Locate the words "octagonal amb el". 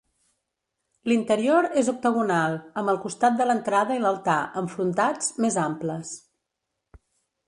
1.91-2.97